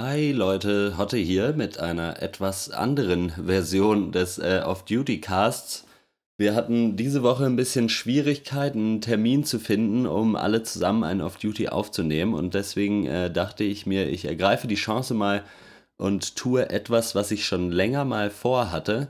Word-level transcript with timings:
Hi 0.00 0.30
Leute, 0.30 0.96
Hotte 0.96 1.16
hier 1.16 1.54
mit 1.54 1.80
einer 1.80 2.22
etwas 2.22 2.70
anderen 2.70 3.30
Version 3.30 4.12
des 4.12 4.38
äh, 4.38 4.62
Off-Duty-Casts. 4.64 5.86
Wir 6.36 6.54
hatten 6.54 6.94
diese 6.94 7.24
Woche 7.24 7.46
ein 7.46 7.56
bisschen 7.56 7.88
Schwierigkeiten, 7.88 8.78
einen 8.78 9.00
Termin 9.00 9.42
zu 9.42 9.58
finden, 9.58 10.06
um 10.06 10.36
alle 10.36 10.62
zusammen 10.62 11.02
einen 11.02 11.20
Off-Duty 11.20 11.70
aufzunehmen. 11.70 12.34
Und 12.34 12.54
deswegen 12.54 13.06
äh, 13.06 13.28
dachte 13.28 13.64
ich 13.64 13.86
mir, 13.86 14.08
ich 14.08 14.24
ergreife 14.24 14.68
die 14.68 14.76
Chance 14.76 15.14
mal 15.14 15.42
und 15.96 16.36
tue 16.36 16.70
etwas, 16.70 17.16
was 17.16 17.32
ich 17.32 17.44
schon 17.44 17.72
länger 17.72 18.04
mal 18.04 18.30
vorhatte. 18.30 19.08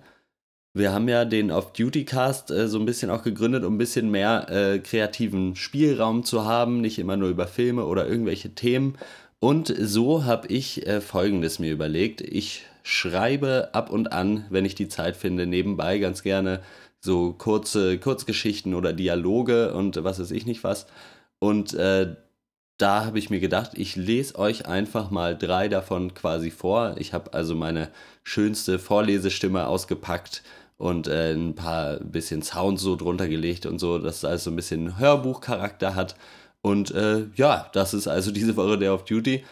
Wir 0.73 0.95
haben 0.95 1.09
ja 1.09 1.27
den 1.27 1.51
Off-Duty-Cast 1.51 2.51
äh, 2.51 2.67
so 2.67 2.79
ein 2.79 2.87
bisschen 2.87 3.11
auch 3.11 3.25
gegründet, 3.25 3.63
um 3.65 3.75
ein 3.75 3.79
bisschen 3.79 4.11
mehr 4.11 4.49
äh, 4.49 4.79
kreativen 4.79 5.55
Spielraum 5.55 6.25
zu 6.25 6.47
haben, 6.47 6.81
nicht 6.81 6.99
immer 6.99 7.19
nur 7.19 7.29
über 7.29 7.47
Filme 7.47 7.85
oder 7.85 8.09
irgendwelche 8.09 8.55
Themen. 8.55 8.97
Und 9.41 9.73
so 9.79 10.25
habe 10.25 10.49
ich 10.49 10.87
äh, 10.87 11.01
Folgendes 11.01 11.59
mir 11.59 11.73
überlegt. 11.73 12.21
Ich 12.21 12.67
schreibe 12.83 13.71
ab 13.73 13.91
und 13.91 14.13
an, 14.13 14.47
wenn 14.51 14.65
ich 14.65 14.75
die 14.75 14.89
Zeit 14.89 15.17
finde, 15.17 15.47
nebenbei 15.47 15.99
ganz 15.99 16.23
gerne 16.23 16.61
so 17.01 17.33
kurze 17.35 17.99
Kurzgeschichten 17.99 18.75
oder 18.75 18.93
Dialoge 18.93 19.73
und 19.75 20.03
was 20.03 20.19
weiß 20.19 20.33
ich 20.33 20.47
nicht 20.47 20.65
was. 20.65 20.87
Und 21.39 21.75
äh, 21.75 22.17
da 22.79 23.05
habe 23.05 23.19
ich 23.19 23.31
mir 23.31 23.41
gedacht, 23.41 23.73
ich 23.75 23.97
lese 23.97 24.39
euch 24.39 24.67
einfach 24.67 25.11
mal 25.11 25.37
drei 25.37 25.69
davon 25.69 26.15
quasi 26.15 26.51
vor. 26.51 26.95
Ich 26.99 27.13
habe 27.13 27.35
also 27.35 27.55
meine 27.55 27.91
schönste 28.23 28.79
Vorlesestimme 28.79 29.67
ausgepackt 29.67 30.43
und 30.77 31.09
äh, 31.09 31.33
ein 31.33 31.55
paar 31.55 31.99
bisschen 31.99 32.43
Sounds 32.43 32.83
so 32.83 32.97
drunter 32.97 33.29
gelegt 33.29 33.67
und 33.67 33.79
so, 33.79 33.99
dass 33.99 34.19
es 34.19 34.25
also 34.25 34.51
ein 34.51 34.57
bisschen 34.57 34.99
Hörbuchcharakter 34.99 35.95
hat. 35.95 36.17
Und 36.63 36.91
äh, 36.91 37.27
ja, 37.37 37.71
das 37.73 37.95
ist 37.95 38.09
also 38.09 38.31
diese 38.31 38.57
Woche 38.57 38.79
der 38.79 38.95
Off 38.95 39.05
Duty. 39.05 39.45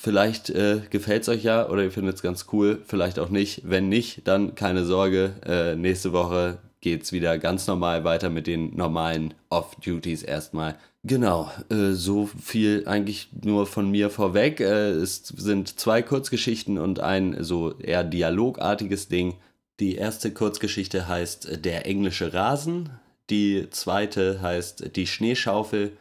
Vielleicht 0.00 0.50
äh, 0.50 0.80
gefällt 0.90 1.22
es 1.22 1.28
euch 1.28 1.44
ja 1.44 1.68
oder 1.68 1.84
ihr 1.84 1.92
findet 1.92 2.16
es 2.16 2.22
ganz 2.22 2.46
cool, 2.52 2.82
vielleicht 2.86 3.18
auch 3.18 3.28
nicht. 3.28 3.62
Wenn 3.64 3.88
nicht, 3.88 4.26
dann 4.26 4.54
keine 4.54 4.84
Sorge. 4.84 5.34
Äh, 5.46 5.76
nächste 5.76 6.12
Woche 6.12 6.58
geht 6.80 7.02
es 7.02 7.12
wieder 7.12 7.38
ganz 7.38 7.66
normal 7.66 8.04
weiter 8.04 8.30
mit 8.30 8.46
den 8.46 8.74
normalen 8.76 9.34
Off-Duties 9.50 10.22
erstmal. 10.22 10.76
Genau, 11.04 11.50
äh, 11.70 11.92
so 11.92 12.26
viel 12.26 12.84
eigentlich 12.86 13.28
nur 13.44 13.66
von 13.66 13.90
mir 13.90 14.10
vorweg. 14.10 14.60
Äh, 14.60 14.90
es 14.90 15.26
sind 15.26 15.78
zwei 15.78 16.02
Kurzgeschichten 16.02 16.78
und 16.78 17.00
ein 17.00 17.42
so 17.42 17.78
eher 17.78 18.04
dialogartiges 18.04 19.08
Ding. 19.08 19.34
Die 19.80 19.94
erste 19.94 20.32
Kurzgeschichte 20.32 21.06
heißt 21.06 21.64
Der 21.64 21.86
englische 21.86 22.34
Rasen, 22.34 22.90
die 23.30 23.68
zweite 23.70 24.40
heißt 24.40 24.96
Die 24.96 25.06
Schneeschaufel 25.06 25.96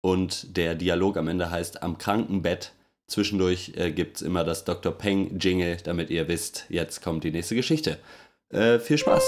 und 0.00 0.56
der 0.56 0.74
Dialog 0.74 1.16
am 1.16 1.28
Ende 1.28 1.50
heißt 1.50 1.82
Am 1.82 1.98
Krankenbett. 1.98 2.72
Zwischendurch 3.06 3.72
äh, 3.76 3.92
gibt 3.92 4.16
es 4.16 4.22
immer 4.22 4.42
das 4.44 4.64
Dr. 4.64 4.92
Peng 4.92 5.38
Jingle, 5.38 5.76
damit 5.84 6.10
ihr 6.10 6.28
wisst, 6.28 6.66
jetzt 6.68 7.02
kommt 7.02 7.24
die 7.24 7.30
nächste 7.30 7.54
Geschichte. 7.54 7.98
Äh, 8.48 8.78
viel 8.78 8.98
Spaß! 8.98 9.22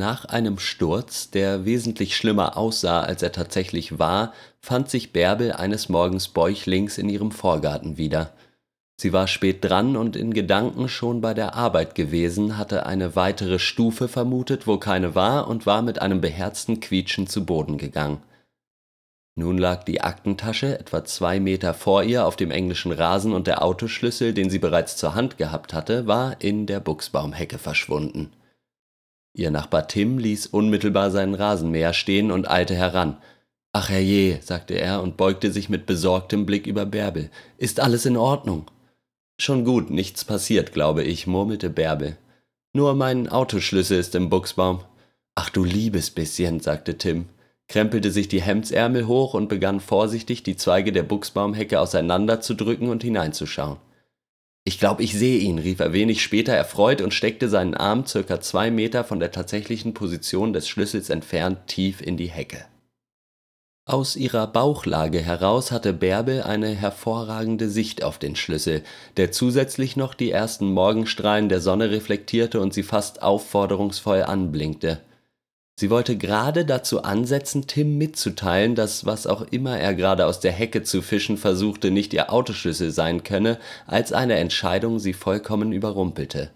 Nach 0.00 0.24
einem 0.24 0.58
Sturz, 0.58 1.28
der 1.30 1.66
wesentlich 1.66 2.16
schlimmer 2.16 2.56
aussah, 2.56 3.02
als 3.02 3.22
er 3.22 3.32
tatsächlich 3.32 3.98
war, 3.98 4.32
fand 4.58 4.88
sich 4.88 5.12
Bärbel 5.12 5.52
eines 5.52 5.90
Morgens 5.90 6.28
bäuchlings 6.28 6.96
in 6.96 7.10
ihrem 7.10 7.30
Vorgarten 7.30 7.98
wieder. 7.98 8.32
Sie 8.98 9.12
war 9.12 9.26
spät 9.26 9.62
dran 9.62 9.98
und 9.98 10.16
in 10.16 10.32
Gedanken 10.32 10.88
schon 10.88 11.20
bei 11.20 11.34
der 11.34 11.54
Arbeit 11.54 11.94
gewesen, 11.94 12.56
hatte 12.56 12.86
eine 12.86 13.14
weitere 13.14 13.58
Stufe 13.58 14.08
vermutet, 14.08 14.66
wo 14.66 14.78
keine 14.78 15.14
war, 15.14 15.48
und 15.48 15.66
war 15.66 15.82
mit 15.82 16.00
einem 16.00 16.22
beherzten 16.22 16.80
Quietschen 16.80 17.26
zu 17.26 17.44
Boden 17.44 17.76
gegangen. 17.76 18.22
Nun 19.34 19.58
lag 19.58 19.84
die 19.84 20.00
Aktentasche 20.00 20.78
etwa 20.78 21.04
zwei 21.04 21.40
Meter 21.40 21.74
vor 21.74 22.04
ihr 22.04 22.24
auf 22.24 22.36
dem 22.36 22.50
englischen 22.50 22.92
Rasen 22.92 23.34
und 23.34 23.46
der 23.46 23.62
Autoschlüssel, 23.62 24.32
den 24.32 24.48
sie 24.48 24.60
bereits 24.60 24.96
zur 24.96 25.14
Hand 25.14 25.36
gehabt 25.36 25.74
hatte, 25.74 26.06
war 26.06 26.40
in 26.40 26.64
der 26.64 26.80
Buchsbaumhecke 26.80 27.58
verschwunden. 27.58 28.30
Ihr 29.32 29.50
Nachbar 29.50 29.86
Tim 29.88 30.18
ließ 30.18 30.48
unmittelbar 30.48 31.10
seinen 31.10 31.34
Rasenmäher 31.34 31.92
stehen 31.92 32.30
und 32.30 32.50
eilte 32.50 32.74
heran. 32.74 33.16
Ach 33.72 33.88
herrje, 33.88 34.40
sagte 34.42 34.74
er 34.74 35.02
und 35.02 35.16
beugte 35.16 35.52
sich 35.52 35.68
mit 35.68 35.86
besorgtem 35.86 36.44
Blick 36.44 36.66
über 36.66 36.86
Bärbel. 36.86 37.30
Ist 37.56 37.78
alles 37.78 38.04
in 38.06 38.16
Ordnung? 38.16 38.70
Schon 39.38 39.64
gut, 39.64 39.90
nichts 39.90 40.24
passiert, 40.24 40.72
glaube 40.72 41.04
ich, 41.04 41.26
murmelte 41.26 41.70
Bärbel. 41.70 42.16
Nur 42.72 42.94
mein 42.94 43.28
Autoschlüssel 43.28 43.98
ist 43.98 44.14
im 44.14 44.28
Buchsbaum. 44.28 44.80
Ach 45.34 45.50
du 45.50 45.64
liebes 45.64 46.10
bisschen, 46.10 46.60
sagte 46.60 46.98
Tim, 46.98 47.26
krempelte 47.68 48.10
sich 48.10 48.28
die 48.28 48.42
Hemdsärmel 48.42 49.06
hoch 49.06 49.34
und 49.34 49.48
begann 49.48 49.80
vorsichtig, 49.80 50.42
die 50.42 50.56
Zweige 50.56 50.92
der 50.92 51.04
Buchsbaumhecke 51.04 51.80
auseinanderzudrücken 51.80 52.88
und 52.88 53.04
hineinzuschauen. 53.04 53.78
Ich 54.64 54.78
glaube, 54.78 55.02
ich 55.02 55.14
sehe 55.14 55.38
ihn, 55.38 55.58
rief 55.58 55.80
er 55.80 55.92
wenig 55.92 56.22
später 56.22 56.52
erfreut 56.52 57.00
und 57.00 57.14
steckte 57.14 57.48
seinen 57.48 57.74
Arm 57.74 58.06
circa 58.06 58.40
zwei 58.40 58.70
Meter 58.70 59.04
von 59.04 59.18
der 59.18 59.32
tatsächlichen 59.32 59.94
Position 59.94 60.52
des 60.52 60.68
Schlüssels 60.68 61.08
entfernt 61.08 61.66
tief 61.66 62.02
in 62.02 62.16
die 62.16 62.30
Hecke. 62.30 62.66
Aus 63.86 64.14
ihrer 64.14 64.46
Bauchlage 64.46 65.20
heraus 65.20 65.72
hatte 65.72 65.92
Bärbel 65.92 66.42
eine 66.42 66.68
hervorragende 66.68 67.68
Sicht 67.68 68.04
auf 68.04 68.18
den 68.18 68.36
Schlüssel, 68.36 68.84
der 69.16 69.32
zusätzlich 69.32 69.96
noch 69.96 70.14
die 70.14 70.30
ersten 70.30 70.70
Morgenstrahlen 70.70 71.48
der 71.48 71.60
Sonne 71.60 71.90
reflektierte 71.90 72.60
und 72.60 72.72
sie 72.72 72.84
fast 72.84 73.22
aufforderungsvoll 73.22 74.22
anblinkte. 74.22 75.00
Sie 75.80 75.88
wollte 75.88 76.18
gerade 76.18 76.66
dazu 76.66 77.04
ansetzen, 77.04 77.66
Tim 77.66 77.96
mitzuteilen, 77.96 78.74
dass 78.74 79.06
was 79.06 79.26
auch 79.26 79.40
immer 79.50 79.78
er 79.78 79.94
gerade 79.94 80.26
aus 80.26 80.38
der 80.38 80.52
Hecke 80.52 80.82
zu 80.82 81.00
fischen 81.00 81.38
versuchte, 81.38 81.90
nicht 81.90 82.12
ihr 82.12 82.30
Autoschlüssel 82.30 82.90
sein 82.90 83.24
könne, 83.24 83.58
als 83.86 84.12
eine 84.12 84.34
Entscheidung 84.34 84.98
sie 84.98 85.14
vollkommen 85.14 85.72
überrumpelte. 85.72 86.50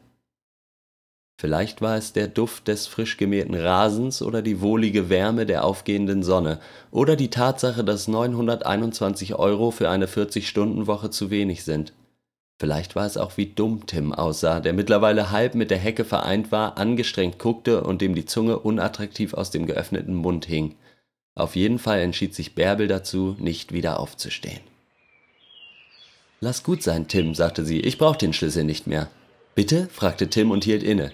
Vielleicht 1.41 1.81
war 1.81 1.97
es 1.97 2.13
der 2.13 2.29
Duft 2.29 2.69
des 2.69 2.87
frisch 2.87 3.17
gemähten 3.17 3.55
Rasens 3.55 4.21
oder 4.21 4.43
die 4.43 4.61
wohlige 4.61 5.09
Wärme 5.09 5.47
der 5.47 5.65
aufgehenden 5.65 6.23
Sonne 6.23 6.61
oder 6.91 7.17
die 7.17 7.31
Tatsache, 7.31 7.83
dass 7.83 8.09
921 8.09 9.37
Euro 9.37 9.71
für 9.71 9.89
eine 9.89 10.05
40-Stunden-Woche 10.05 11.09
zu 11.09 11.31
wenig 11.31 11.65
sind. 11.65 11.95
Vielleicht 12.59 12.95
war 12.95 13.05
es 13.05 13.17
auch 13.17 13.37
wie 13.37 13.47
dumm 13.47 13.87
Tim 13.87 14.13
aussah, 14.13 14.61
der 14.61 14.73
mittlerweile 14.73 15.31
halb 15.31 15.55
mit 15.55 15.71
der 15.71 15.79
Hecke 15.79 16.05
vereint 16.05 16.53
war, 16.53 16.79
angestrengt 16.79 17.39
guckte 17.39 17.83
und 17.83 18.01
dem 18.01 18.15
die 18.15 18.27
Zunge 18.27 18.59
unattraktiv 18.59 19.35
aus 19.35 19.51
dem 19.51 19.67
geöffneten 19.67 20.15
Mund 20.15 20.47
hing. 20.47 20.77
Auf 21.35 21.57
jeden 21.57 21.81
Fall 21.81 22.01
entschied 22.01 22.35
sich 22.35 22.55
Bärbel 22.55 22.87
dazu, 22.87 23.37
nicht 23.41 23.73
wieder 23.73 23.99
aufzustehen. 23.99 24.61
Lass 26.41 26.63
gut 26.63 26.83
sein, 26.83 27.09
Tim, 27.09 27.35
sagte 27.35 27.65
sie, 27.65 27.81
ich 27.81 27.99
brauch 27.99 28.17
den 28.17 28.33
Schlüssel 28.33 28.65
nicht 28.65 28.87
mehr. 28.87 29.09
Bitte? 29.55 29.89
fragte 29.91 30.29
Tim 30.29 30.51
und 30.51 30.63
hielt 30.63 30.83
inne. 30.83 31.11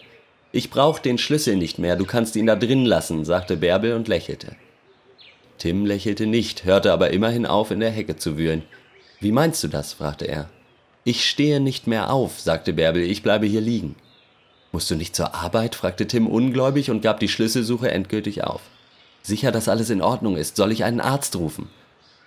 Ich 0.53 0.69
brauch 0.69 0.99
den 0.99 1.17
Schlüssel 1.17 1.57
nicht 1.57 1.78
mehr, 1.78 1.97
du 1.97 2.05
kannst 2.05 2.37
ihn 2.37 2.47
da 2.47 2.57
drin 2.57 2.84
lassen, 2.84 3.25
sagte 3.25 3.57
Bärbel 3.57 3.95
und 3.95 4.09
lächelte. 4.09 4.57
Tim 5.57 5.87
lächelte 5.87 6.27
nicht, 6.27 6.65
hörte 6.65 6.93
aber 6.93 7.11
immerhin 7.11 7.47
auf, 7.47 7.71
in 7.71 7.81
der 7.81 7.91
Hecke 7.91 8.17
zu 8.17 8.37
wühlen. 8.37 8.62
Wie 9.21 9.33
meinst 9.33 9.62
du 9.62 9.69
das? 9.69 9.93
fragte 9.93 10.27
er. 10.27 10.51
Ich 11.05 11.28
stehe 11.28 11.61
nicht 11.61 11.87
mehr 11.87 12.12
auf, 12.12 12.41
sagte 12.41 12.72
Bärbel, 12.75 13.03
ich 13.03 13.22
bleibe 13.22 13.47
hier 13.47 13.61
liegen. 13.61 13.97
Musst 14.72 14.91
du 14.91 14.94
nicht 14.94 15.16
zur 15.16 15.34
Arbeit? 15.34 15.75
fragte 15.75 16.06
Tim 16.06 16.27
ungläubig 16.27 16.91
und 16.91 17.00
gab 17.00 17.21
die 17.21 17.28
Schlüsselsuche 17.28 17.91
endgültig 17.91 18.44
auf. 18.44 18.61
Sicher, 19.22 19.50
dass 19.50 19.69
alles 19.69 19.91
in 19.91 20.03
Ordnung 20.03 20.37
ist. 20.37 20.56
Soll 20.56 20.72
ich 20.72 20.84
einen 20.84 21.00
Arzt 21.00 21.37
rufen? 21.37 21.69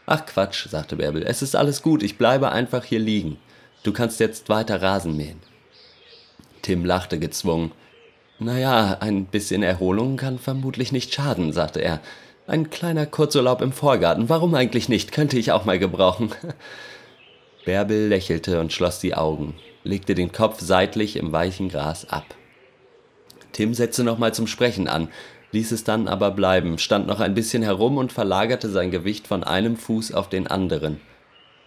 Ach 0.06 0.25
Quatsch, 0.25 0.67
sagte 0.67 0.97
Bärbel, 0.97 1.23
es 1.23 1.42
ist 1.42 1.56
alles 1.56 1.81
gut, 1.81 2.03
ich 2.03 2.18
bleibe 2.18 2.51
einfach 2.51 2.83
hier 2.83 3.00
liegen. 3.00 3.38
Du 3.83 3.94
kannst 3.94 4.19
jetzt 4.19 4.50
weiter 4.50 4.81
Rasen 4.81 5.15
mähen. 5.15 5.39
Tim 6.62 6.83
lachte 6.83 7.19
gezwungen. 7.19 7.71
Naja, 8.39 8.97
ein 9.00 9.25
bisschen 9.25 9.63
Erholung 9.63 10.18
kann 10.18 10.39
vermutlich 10.39 10.92
nicht 10.92 11.13
schaden, 11.13 11.53
sagte 11.53 11.80
er. 11.80 12.01
Ein 12.47 12.69
kleiner 12.69 13.06
Kurzurlaub 13.06 13.62
im 13.62 13.71
Vorgarten, 13.71 14.27
warum 14.27 14.53
eigentlich 14.56 14.89
nicht? 14.89 15.13
Könnte 15.13 15.38
ich 15.38 15.51
auch 15.51 15.63
mal 15.63 15.80
gebrauchen. 15.80 16.31
Bärbel 17.65 18.07
lächelte 18.07 18.60
und 18.60 18.74
schloss 18.74 19.00
die 19.00 19.15
Augen, 19.15 19.56
legte 19.83 20.15
den 20.15 20.31
Kopf 20.31 20.60
seitlich 20.60 21.15
im 21.15 21.31
weichen 21.31 21.69
Gras 21.69 22.06
ab. 22.10 22.36
Tim 23.51 23.74
setzte 23.74 24.04
nochmal 24.04 24.33
zum 24.33 24.48
Sprechen 24.48 24.88
an, 24.88 25.10
ließ 25.51 25.71
es 25.71 25.83
dann 25.83 26.07
aber 26.07 26.31
bleiben, 26.31 26.77
stand 26.77 27.07
noch 27.07 27.19
ein 27.19 27.36
bisschen 27.36 27.63
herum 27.63 27.98
und 27.98 28.12
verlagerte 28.12 28.69
sein 28.69 28.92
Gewicht 28.92 29.27
von 29.27 29.44
einem 29.44 29.77
Fuß 29.77 30.13
auf 30.13 30.27
den 30.30 30.48
anderen. 30.48 31.00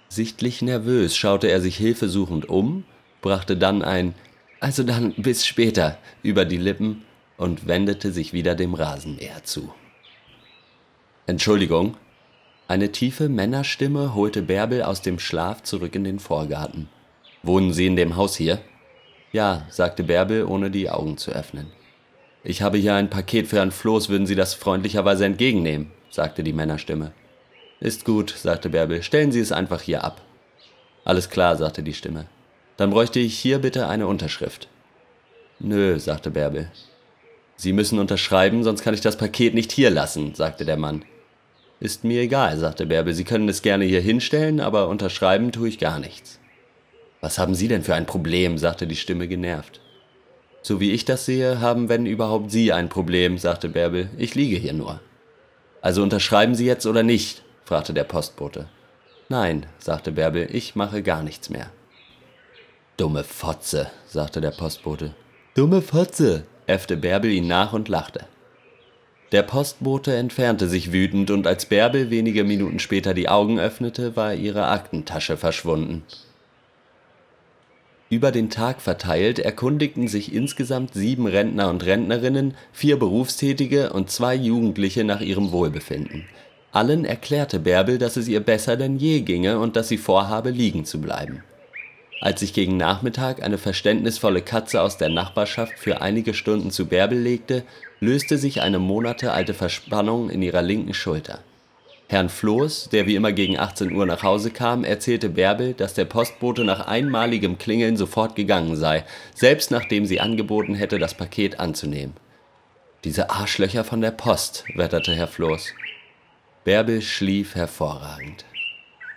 Sichtlich 0.08 0.62
nervös 0.62 1.16
schaute 1.16 1.48
er 1.48 1.60
sich 1.60 1.76
hilfesuchend 1.76 2.49
um, 2.49 2.84
brachte 3.22 3.56
dann 3.56 3.82
ein 3.82 4.14
Also 4.60 4.82
dann 4.82 5.14
bis 5.16 5.46
später 5.46 5.99
über 6.22 6.44
die 6.44 6.56
Lippen 6.56 7.02
und 7.37 7.66
wendete 7.66 8.12
sich 8.12 8.32
wieder 8.32 8.54
dem 8.54 8.75
Rasenmäher 8.75 9.44
zu. 9.44 9.72
Entschuldigung, 11.26 11.96
Eine 12.68 12.90
tiefe 12.90 13.28
Männerstimme 13.28 14.16
holte 14.16 14.42
Bärbel 14.42 14.82
aus 14.82 15.00
dem 15.00 15.20
Schlaf 15.20 15.62
zurück 15.62 15.94
in 15.94 16.02
den 16.02 16.18
Vorgarten. 16.18 16.88
Wohnen 17.44 17.72
Sie 17.72 17.86
in 17.86 17.94
dem 17.94 18.16
Haus 18.16 18.34
hier? 18.34 18.58
Ja, 19.30 19.66
sagte 19.70 20.02
Bärbel, 20.02 20.44
ohne 20.44 20.72
die 20.72 20.90
Augen 20.90 21.16
zu 21.16 21.30
öffnen. 21.30 21.68
Ich 22.42 22.62
habe 22.62 22.78
hier 22.78 22.94
ein 22.94 23.08
Paket 23.08 23.46
für 23.46 23.58
Herrn 23.58 23.70
Floß, 23.70 24.08
würden 24.08 24.26
Sie 24.26 24.34
das 24.34 24.54
freundlicherweise 24.54 25.24
entgegennehmen, 25.24 25.92
sagte 26.10 26.42
die 26.42 26.52
Männerstimme. 26.52 27.12
Ist 27.78 28.04
gut, 28.04 28.30
sagte 28.30 28.70
Bärbel, 28.70 29.04
stellen 29.04 29.30
Sie 29.30 29.40
es 29.40 29.52
einfach 29.52 29.82
hier 29.82 30.02
ab. 30.02 30.22
Alles 31.04 31.30
klar, 31.30 31.56
sagte 31.56 31.84
die 31.84 31.94
Stimme. 31.94 32.26
Dann 32.76 32.90
bräuchte 32.90 33.20
ich 33.20 33.38
hier 33.38 33.60
bitte 33.60 33.86
eine 33.86 34.08
Unterschrift. 34.08 34.66
Nö, 35.60 36.00
sagte 36.00 36.32
Bärbel. 36.32 36.72
Sie 37.54 37.72
müssen 37.72 38.00
unterschreiben, 38.00 38.64
sonst 38.64 38.82
kann 38.82 38.94
ich 38.94 39.00
das 39.02 39.16
Paket 39.16 39.54
nicht 39.54 39.70
hier 39.70 39.90
lassen, 39.90 40.34
sagte 40.34 40.64
der 40.64 40.76
Mann. 40.76 41.04
Ist 41.78 42.05
mir 42.05 42.23
egal, 42.23 42.58
sagte 42.58 42.87
Bärbel, 42.87 43.12
Sie 43.12 43.25
können 43.25 43.49
es 43.49 43.62
gerne 43.62 43.84
hier 43.84 44.00
hinstellen, 44.00 44.61
aber 44.61 44.88
unterschreiben 44.88 45.52
tue 45.52 45.69
ich 45.69 45.78
gar 45.78 45.99
nichts. 45.99 46.38
Was 47.20 47.38
haben 47.38 47.55
Sie 47.55 47.69
denn 47.69 47.82
für 47.82 47.94
ein 47.94 48.06
Problem? 48.06 48.56
sagte 48.56 48.87
die 48.87 48.96
Stimme 48.96 49.28
genervt. 49.28 49.81
So 50.62 50.81
wie 50.81 50.93
ich 50.93 51.05
das 51.05 51.26
sehe, 51.26 51.61
haben, 51.61 51.88
wenn 51.88 52.06
überhaupt 52.06 52.50
Sie 52.50 52.73
ein 52.73 52.88
Problem, 52.88 53.38
sagte 53.38 53.69
Bärbel. 53.69 54.08
Ich 54.17 54.34
liege 54.34 54.56
hier 54.56 54.73
nur. 54.73 55.00
Also 55.82 56.02
unterschreiben 56.02 56.55
Sie 56.55 56.67
jetzt 56.67 56.87
oder 56.87 57.02
nicht? 57.02 57.43
fragte 57.64 57.93
der 57.93 58.05
Postbote. 58.05 58.69
Nein, 59.28 59.67
sagte 59.78 60.12
Bärbel, 60.12 60.49
ich 60.50 60.76
mache 60.76 61.02
gar 61.02 61.23
nichts 61.23 61.50
mehr. 61.50 61.70
Dumme 62.96 63.23
Fotze, 63.23 63.90
sagte 64.06 64.40
der 64.40 64.52
Postbote. 64.52 65.14
Dumme 65.55 65.82
Fotze, 65.82 66.46
äffte 66.67 66.96
Bärbel 66.96 67.31
ihn 67.31 67.46
nach 67.46 67.73
und 67.73 67.88
lachte. 67.88 68.25
Der 69.32 69.43
Postbote 69.43 70.14
entfernte 70.14 70.69
sich 70.69 70.93
wütend, 70.93 71.31
und 71.31 71.46
als 71.46 71.67
Bärbel 71.67 72.11
wenige 72.11 72.44
Minuten 72.44 72.78
später 72.78 73.12
die 73.12 73.28
Augen 73.28 73.58
öffnete, 73.58 74.14
war 74.14 74.34
ihre 74.34 74.69
Aktentasche 74.69 75.37
verschwunden. 75.37 76.05
Über 78.08 78.31
den 78.31 78.50
Tag 78.50 78.81
verteilt 78.81 79.40
erkundigten 79.40 80.06
sich 80.06 80.32
insgesamt 80.32 80.94
sieben 80.94 81.26
Rentner 81.26 81.70
und 81.70 81.84
Rentnerinnen, 81.84 82.55
vier 82.73 83.00
Berufstätige 83.00 83.93
und 83.93 84.11
zwei 84.11 84.37
Jugendliche 84.37 85.02
nach 85.02 85.20
ihrem 85.20 85.50
Wohlbefinden. 85.50 86.25
Allen 86.70 87.05
erklärte 87.05 87.58
Bärbel, 87.58 87.99
dass 87.99 88.17
es 88.17 88.28
ihr 88.28 88.40
besser 88.40 88.76
denn 88.76 88.96
je 88.96 89.23
ginge 89.23 89.58
und 89.58 89.75
dass 89.75 89.88
sie 89.88 89.99
vorhabe, 89.99 90.50
liegen 90.50 90.84
zu 90.84 91.00
bleiben. 91.00 91.43
Als 92.20 92.40
sich 92.40 92.54
gegen 92.54 92.76
Nachmittag 92.76 93.42
eine 93.42 93.58
verständnisvolle 93.58 94.40
Katze 94.40 94.80
aus 94.80 94.96
der 94.96 95.10
Nachbarschaft 95.10 95.78
für 95.78 96.00
einige 96.00 96.32
Stunden 96.32 96.70
zu 96.70 96.86
Bärbel 96.86 97.18
legte, 97.18 97.62
löste 98.00 98.38
sich 98.38 98.62
eine 98.62 98.78
monatealte 98.78 99.52
Verspannung 99.54 100.30
in 100.30 100.42
ihrer 100.42 100.62
linken 100.62 100.94
Schulter. 100.94 101.40
Herrn 102.08 102.28
Floß, 102.28 102.90
der 102.90 103.06
wie 103.06 103.16
immer 103.16 103.32
gegen 103.32 103.58
18 103.58 103.92
Uhr 103.92 104.06
nach 104.06 104.22
Hause 104.22 104.50
kam, 104.50 104.84
erzählte 104.84 105.28
Bärbel, 105.28 105.74
dass 105.74 105.92
der 105.92 106.04
Postbote 106.04 106.64
nach 106.64 106.86
einmaligem 106.86 107.58
Klingeln 107.58 107.96
sofort 107.96 108.36
gegangen 108.36 108.76
sei, 108.76 109.04
selbst 109.34 109.70
nachdem 109.70 110.06
sie 110.06 110.20
angeboten 110.20 110.74
hätte, 110.74 110.98
das 110.98 111.14
Paket 111.14 111.58
anzunehmen. 111.58 112.14
Diese 113.04 113.30
Arschlöcher 113.30 113.84
von 113.84 114.00
der 114.00 114.12
Post, 114.12 114.64
wetterte 114.74 115.14
Herr 115.14 115.28
Floß. 115.28 115.72
Bärbel 116.64 117.02
schlief 117.02 117.56
hervorragend. 117.56 118.44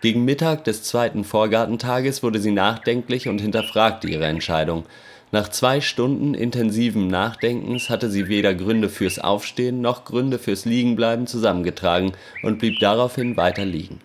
Gegen 0.02 0.24
Mittag 0.24 0.64
des 0.64 0.84
zweiten 0.84 1.26
Vorgartentages 1.26 2.24
wurde 2.24 2.40
sie 2.40 2.52
nachdenklich 2.52 3.28
und 3.28 3.42
hinterfragte 3.42 4.08
ihre 4.08 4.28
Entscheidung. 4.28 4.86
Nach 5.34 5.50
zwei 5.50 5.82
Stunden 5.82 6.34
intensiven 6.34 7.08
Nachdenkens 7.08 7.90
hatte 7.90 8.10
sie 8.10 8.30
weder 8.30 8.56
Gründe 8.56 8.88
fürs 8.88 9.20
Aufstehen 9.20 9.82
noch 9.82 10.06
Gründe 10.06 10.40
fürs 10.40 10.64
Liegenbleiben 10.64 11.28
zusammengetragen 11.28 12.14
und 12.44 12.60
blieb 12.60 12.80
daraufhin 12.80 13.36
weiter 13.36 13.66
liegen. 13.66 14.00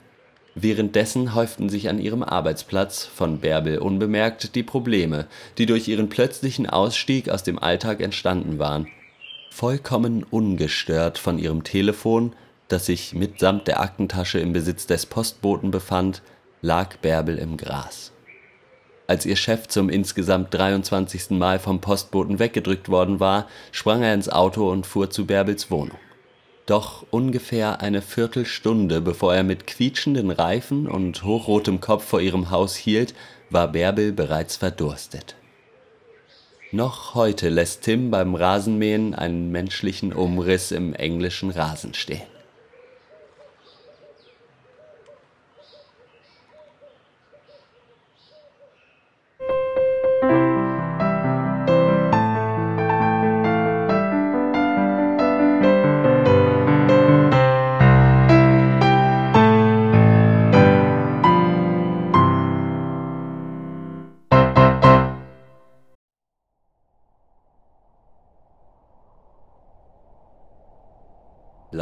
Währenddessen 0.57 1.35
häuften 1.35 1.69
sich 1.69 1.89
an 1.89 2.01
ihrem 2.01 2.25
Arbeitsplatz, 2.25 3.05
von 3.05 3.39
Bärbel 3.39 3.79
unbemerkt, 3.79 4.57
die 4.57 4.63
Probleme, 4.65 5.27
die 5.59 5.67
durch 5.67 5.87
ihren 5.87 6.09
plötzlichen 6.09 6.69
Ausstieg 6.69 7.29
aus 7.29 7.45
dem 7.45 7.59
Alltag 7.59 8.01
entstanden 8.01 8.59
waren. 8.59 8.89
Vollkommen 9.51 10.25
ungestört 10.25 11.19
von 11.19 11.39
ihrem 11.39 11.63
Telefon, 11.63 12.35
das 12.75 12.87
sich 12.87 13.15
mitsamt 13.15 13.69
der 13.69 13.81
Aktentasche 13.81 14.41
im 14.41 14.53
Besitz 14.53 14.87
des 14.89 15.07
Postboten 15.07 15.71
befand, 15.71 16.23
lag 16.61 16.97
Bärbel 16.97 17.39
im 17.39 17.57
Gras. 17.57 18.11
Als 19.07 19.25
ihr 19.27 19.37
Chef 19.37 19.69
zum 19.69 19.89
insgesamt 19.89 20.53
23. 20.53 21.31
Mal 21.31 21.61
vom 21.61 21.81
Postboten 21.81 22.41
weggedrückt 22.41 22.89
worden 22.89 23.21
war, 23.21 23.47
sprang 23.71 24.03
er 24.03 24.13
ins 24.13 24.29
Auto 24.29 24.69
und 24.69 24.89
fuhr 24.89 25.09
zu 25.09 25.25
Bärbels 25.25 25.71
Wohnung. 25.71 25.99
Doch 26.67 27.07
ungefähr 27.11 27.81
eine 27.81 28.03
Viertelstunde 28.03 29.01
bevor 29.01 29.37
er 29.37 29.45
mit 29.45 29.69
quietschenden 29.69 30.33
Reifen 30.33 30.89
und 30.89 31.23
hochrotem 31.23 31.81
Kopf 31.81 32.05
vor 32.05 32.21
ihrem 32.21 32.51
Haus 32.51 32.75
hielt, 32.75 33.15
war 33.51 33.69
Bärbel 33.69 34.13
bereits 34.13 34.57
verdurstet. 34.57 35.37
Noch 36.73 37.15
heute 37.15 37.51
lässt 37.51 37.83
Tim 37.83 38.11
beim 38.11 38.35
Rasenmähen 38.35 39.15
einen 39.15 39.53
menschlichen 39.53 40.13
Umriss 40.13 40.73
im 40.73 40.93
englischen 40.93 41.51
Rasen 41.51 41.95
stehen. 41.95 42.34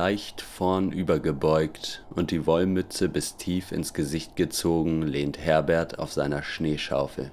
Leicht 0.03 0.41
vornübergebeugt 0.41 2.05
und 2.11 2.33
die 2.33 2.45
Wollmütze 2.45 3.09
bis 3.09 3.37
tief 3.37 3.71
ins 3.71 3.95
Gesicht 3.95 4.35
gezogen, 4.35 5.03
lehnt 5.03 5.39
Herbert 5.39 6.01
auf 6.01 6.13
seiner 6.13 6.43
Schneeschaufel. 6.43 7.31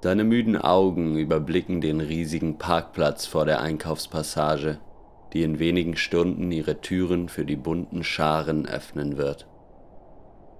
Seine 0.00 0.22
müden 0.22 0.56
Augen 0.56 1.18
überblicken 1.18 1.80
den 1.80 2.00
riesigen 2.00 2.56
Parkplatz 2.56 3.26
vor 3.26 3.46
der 3.46 3.60
Einkaufspassage, 3.62 4.78
die 5.32 5.42
in 5.42 5.58
wenigen 5.58 5.96
Stunden 5.96 6.52
ihre 6.52 6.80
Türen 6.82 7.28
für 7.28 7.44
die 7.44 7.56
bunten 7.56 8.04
Scharen 8.04 8.68
öffnen 8.68 9.16
wird. 9.16 9.48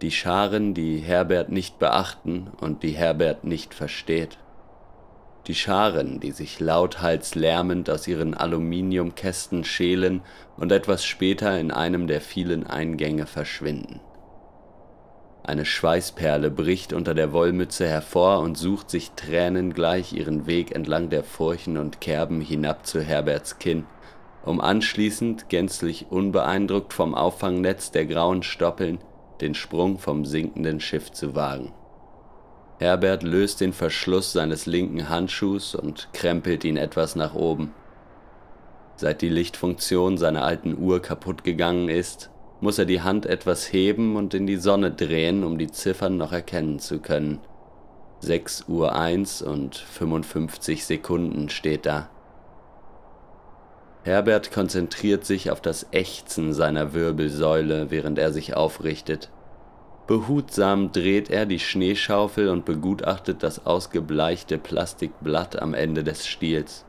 Die 0.02 0.10
Scharen, 0.10 0.74
die 0.74 0.98
Herbert 0.98 1.50
nicht 1.50 1.78
beachten 1.78 2.50
und 2.60 2.82
die 2.82 2.96
Herbert 2.96 3.44
nicht 3.44 3.74
versteht 3.74 4.38
die 5.46 5.54
Scharen, 5.54 6.20
die 6.20 6.32
sich 6.32 6.60
lauthals 6.60 7.34
lärmend 7.34 7.88
aus 7.90 8.06
ihren 8.06 8.34
Aluminiumkästen 8.34 9.64
schälen 9.64 10.22
und 10.56 10.72
etwas 10.72 11.04
später 11.04 11.58
in 11.58 11.70
einem 11.70 12.06
der 12.06 12.20
vielen 12.20 12.66
Eingänge 12.66 13.26
verschwinden. 13.26 14.00
Eine 15.42 15.64
Schweißperle 15.64 16.50
bricht 16.50 16.92
unter 16.92 17.14
der 17.14 17.32
Wollmütze 17.32 17.88
hervor 17.88 18.40
und 18.40 18.58
sucht 18.58 18.90
sich 18.90 19.12
tränengleich 19.12 20.12
ihren 20.12 20.46
Weg 20.46 20.74
entlang 20.74 21.08
der 21.08 21.24
Furchen 21.24 21.78
und 21.78 22.00
Kerben 22.00 22.40
hinab 22.40 22.86
zu 22.86 23.00
Herberts 23.00 23.58
Kinn, 23.58 23.84
um 24.44 24.60
anschließend, 24.60 25.48
gänzlich 25.48 26.06
unbeeindruckt 26.10 26.92
vom 26.92 27.14
Auffangnetz 27.14 27.90
der 27.90 28.06
grauen 28.06 28.42
Stoppeln, 28.42 28.98
den 29.40 29.54
Sprung 29.54 29.98
vom 29.98 30.24
sinkenden 30.24 30.80
Schiff 30.80 31.10
zu 31.10 31.34
wagen. 31.34 31.72
Herbert 32.80 33.22
löst 33.22 33.60
den 33.60 33.74
Verschluss 33.74 34.32
seines 34.32 34.64
linken 34.64 35.10
Handschuhs 35.10 35.74
und 35.74 36.08
krempelt 36.14 36.64
ihn 36.64 36.78
etwas 36.78 37.14
nach 37.14 37.34
oben. 37.34 37.74
Seit 38.96 39.20
die 39.20 39.28
Lichtfunktion 39.28 40.16
seiner 40.16 40.44
alten 40.44 40.78
Uhr 40.78 41.02
kaputt 41.02 41.44
gegangen 41.44 41.90
ist, 41.90 42.30
muss 42.62 42.78
er 42.78 42.86
die 42.86 43.02
Hand 43.02 43.26
etwas 43.26 43.70
heben 43.70 44.16
und 44.16 44.32
in 44.32 44.46
die 44.46 44.56
Sonne 44.56 44.90
drehen, 44.90 45.44
um 45.44 45.58
die 45.58 45.70
Ziffern 45.70 46.16
noch 46.16 46.32
erkennen 46.32 46.78
zu 46.78 47.00
können. 47.00 47.40
6 48.20 48.64
Uhr 48.68 48.94
1 48.94 49.42
und 49.42 49.76
55 49.76 50.86
Sekunden 50.86 51.50
steht 51.50 51.84
da. 51.84 52.08
Herbert 54.04 54.52
konzentriert 54.52 55.26
sich 55.26 55.50
auf 55.50 55.60
das 55.60 55.86
Ächzen 55.90 56.54
seiner 56.54 56.94
Wirbelsäule, 56.94 57.90
während 57.90 58.18
er 58.18 58.32
sich 58.32 58.56
aufrichtet. 58.56 59.30
Behutsam 60.10 60.90
dreht 60.90 61.30
er 61.30 61.46
die 61.46 61.60
Schneeschaufel 61.60 62.48
und 62.48 62.64
begutachtet 62.64 63.44
das 63.44 63.64
ausgebleichte 63.64 64.58
Plastikblatt 64.58 65.62
am 65.62 65.72
Ende 65.72 66.02
des 66.02 66.26
Stiels. 66.26 66.84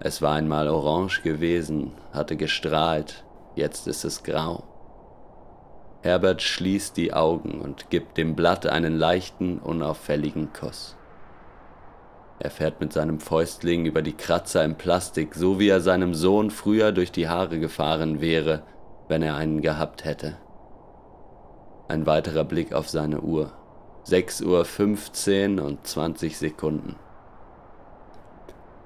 Es 0.00 0.20
war 0.20 0.34
einmal 0.34 0.68
orange 0.68 1.22
gewesen, 1.22 1.92
hatte 2.12 2.36
gestrahlt, 2.36 3.24
jetzt 3.54 3.86
ist 3.86 4.04
es 4.04 4.22
grau. 4.22 4.64
Herbert 6.02 6.42
schließt 6.42 6.98
die 6.98 7.14
Augen 7.14 7.62
und 7.62 7.88
gibt 7.88 8.18
dem 8.18 8.36
Blatt 8.36 8.66
einen 8.66 8.98
leichten, 8.98 9.58
unauffälligen 9.58 10.52
Kuss. 10.52 10.94
Er 12.38 12.50
fährt 12.50 12.82
mit 12.82 12.92
seinem 12.92 13.18
Fäustling 13.18 13.86
über 13.86 14.02
die 14.02 14.12
Kratzer 14.12 14.62
im 14.62 14.74
Plastik, 14.74 15.34
so 15.34 15.58
wie 15.58 15.70
er 15.70 15.80
seinem 15.80 16.12
Sohn 16.12 16.50
früher 16.50 16.92
durch 16.92 17.12
die 17.12 17.30
Haare 17.30 17.58
gefahren 17.58 18.20
wäre, 18.20 18.62
wenn 19.08 19.22
er 19.22 19.36
einen 19.36 19.62
gehabt 19.62 20.04
hätte. 20.04 20.36
Ein 21.88 22.06
weiterer 22.06 22.44
Blick 22.44 22.72
auf 22.72 22.88
seine 22.88 23.20
Uhr. 23.20 23.52
6.15 24.08 25.58
Uhr 25.58 25.66
und 25.66 25.86
20 25.86 26.36
Sekunden. 26.36 26.96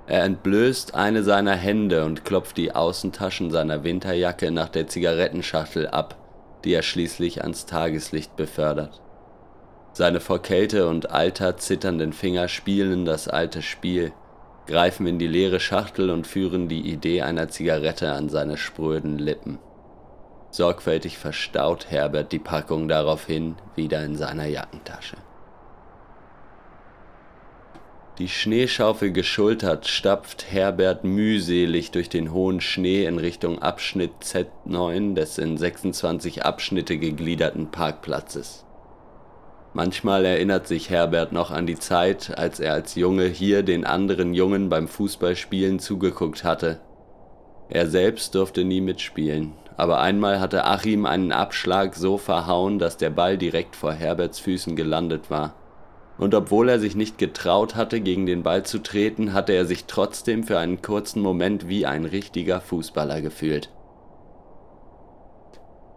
Er 0.06 0.24
entblößt 0.24 0.94
eine 0.94 1.22
seiner 1.22 1.54
Hände 1.54 2.04
und 2.04 2.24
klopft 2.24 2.56
die 2.56 2.74
Außentaschen 2.74 3.50
seiner 3.50 3.84
Winterjacke 3.84 4.50
nach 4.50 4.68
der 4.68 4.86
Zigarettenschachtel 4.86 5.86
ab, 5.88 6.16
die 6.64 6.72
er 6.72 6.82
schließlich 6.82 7.42
ans 7.42 7.64
Tageslicht 7.64 8.36
befördert. 8.36 9.00
Seine 9.92 10.20
vor 10.20 10.42
Kälte 10.42 10.88
und 10.88 11.10
Alter 11.10 11.56
zitternden 11.56 12.12
Finger 12.12 12.48
spielen 12.48 13.04
das 13.04 13.28
alte 13.28 13.62
Spiel, 13.62 14.12
greifen 14.66 15.06
in 15.06 15.18
die 15.18 15.26
leere 15.26 15.60
Schachtel 15.60 16.10
und 16.10 16.26
führen 16.26 16.68
die 16.68 16.90
Idee 16.90 17.22
einer 17.22 17.48
Zigarette 17.48 18.12
an 18.12 18.28
seine 18.28 18.56
spröden 18.56 19.18
Lippen. 19.18 19.58
Sorgfältig 20.50 21.16
verstaut 21.16 21.90
Herbert 21.90 22.32
die 22.32 22.38
Packung 22.38 22.88
daraufhin 22.88 23.56
wieder 23.76 24.04
in 24.04 24.16
seiner 24.16 24.46
Jackentasche. 24.46 25.16
Die 28.18 28.28
Schneeschaufel 28.28 29.12
geschultert 29.12 29.86
stapft 29.86 30.52
Herbert 30.52 31.04
mühselig 31.04 31.90
durch 31.90 32.10
den 32.10 32.32
hohen 32.32 32.60
Schnee 32.60 33.06
in 33.06 33.18
Richtung 33.18 33.60
Abschnitt 33.62 34.12
Z9 34.22 35.14
des 35.14 35.38
in 35.38 35.56
26 35.56 36.44
Abschnitte 36.44 36.98
gegliederten 36.98 37.70
Parkplatzes. 37.70 38.66
Manchmal 39.72 40.24
erinnert 40.24 40.66
sich 40.66 40.90
Herbert 40.90 41.32
noch 41.32 41.50
an 41.50 41.66
die 41.66 41.78
Zeit, 41.78 42.36
als 42.36 42.60
er 42.60 42.74
als 42.74 42.96
Junge 42.96 43.24
hier 43.24 43.62
den 43.62 43.86
anderen 43.86 44.34
Jungen 44.34 44.68
beim 44.68 44.88
Fußballspielen 44.88 45.78
zugeguckt 45.78 46.44
hatte. 46.44 46.80
Er 47.70 47.86
selbst 47.86 48.34
durfte 48.34 48.64
nie 48.64 48.80
mitspielen, 48.80 49.52
aber 49.80 50.00
einmal 50.00 50.40
hatte 50.40 50.66
Achim 50.66 51.06
einen 51.06 51.32
Abschlag 51.32 51.94
so 51.94 52.18
verhauen, 52.18 52.78
dass 52.78 52.98
der 52.98 53.08
Ball 53.08 53.38
direkt 53.38 53.74
vor 53.74 53.94
Herberts 53.94 54.38
Füßen 54.38 54.76
gelandet 54.76 55.30
war. 55.30 55.54
Und 56.18 56.34
obwohl 56.34 56.68
er 56.68 56.78
sich 56.78 56.96
nicht 56.96 57.16
getraut 57.16 57.76
hatte, 57.76 58.02
gegen 58.02 58.26
den 58.26 58.42
Ball 58.42 58.62
zu 58.62 58.80
treten, 58.80 59.32
hatte 59.32 59.54
er 59.54 59.64
sich 59.64 59.86
trotzdem 59.86 60.44
für 60.44 60.58
einen 60.58 60.82
kurzen 60.82 61.22
Moment 61.22 61.66
wie 61.66 61.86
ein 61.86 62.04
richtiger 62.04 62.60
Fußballer 62.60 63.22
gefühlt. 63.22 63.70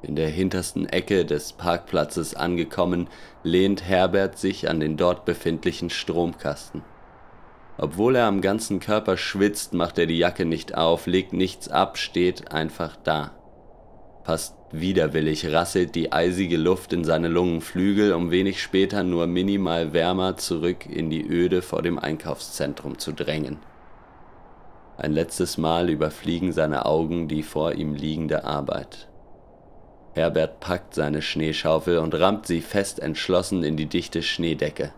In 0.02 0.16
der 0.16 0.30
hintersten 0.30 0.88
Ecke 0.88 1.26
des 1.26 1.52
Parkplatzes 1.52 2.36
angekommen, 2.36 3.10
lehnt 3.44 3.84
Herbert 3.84 4.38
sich 4.38 4.70
an 4.70 4.80
den 4.80 4.96
dort 4.96 5.26
befindlichen 5.26 5.90
Stromkasten. 5.90 6.84
Obwohl 7.78 8.16
er 8.16 8.28
am 8.28 8.40
ganzen 8.40 8.80
Körper 8.80 9.18
schwitzt, 9.18 9.74
macht 9.74 9.98
er 9.98 10.06
die 10.06 10.20
Jacke 10.20 10.46
nicht 10.46 10.74
auf, 10.74 11.06
legt 11.06 11.34
nichts 11.34 11.68
ab, 11.68 11.98
steht 11.98 12.54
einfach 12.54 12.96
da. 13.04 13.32
Fast 14.24 14.56
widerwillig 14.72 15.52
rasselt 15.52 15.96
die 15.96 16.14
eisige 16.14 16.56
Luft 16.56 16.94
in 16.94 17.04
seine 17.04 17.28
Lungenflügel, 17.28 18.14
um 18.14 18.32
wenig 18.32 18.62
später 18.62 19.04
nur 19.04 19.28
minimal 19.28 19.92
wärmer 19.92 20.38
zurück 20.38 20.86
in 20.86 21.10
die 21.10 21.28
Öde 21.28 21.62
vor 21.62 21.82
dem 21.82 22.00
Einkaufszentrum 22.00 22.98
zu 22.98 23.12
drängen. 23.12 23.60
Ein 24.98 25.12
letztes 25.12 25.58
Mal 25.58 25.90
überfliegen 25.90 26.54
seine 26.54 26.86
Augen 26.86 27.28
die 27.28 27.44
vor 27.44 27.74
ihm 27.74 27.96
liegende 27.96 28.46
Arbeit. 28.46 29.10
Herbert 30.14 30.60
packt 30.60 30.94
seine 30.94 31.22
Schneeschaufel 31.22 31.98
und 31.98 32.14
rammt 32.14 32.46
sie 32.46 32.62
fest 32.62 33.00
entschlossen 33.00 33.64
in 33.64 33.76
die 33.76 33.88
dichte 33.88 34.22
Schneedecke. 34.22 34.94